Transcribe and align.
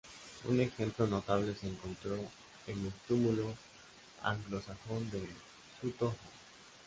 Un 0.49 0.59
ejemplo 0.59 1.05
notable 1.05 1.53
se 1.55 1.67
encontró 1.67 2.15
en 2.65 2.85
el 2.87 2.91
túmulo 3.07 3.53
anglosajón 4.23 5.11
de 5.11 5.21
Sutton 5.79 6.09
Hoo. 6.09 6.15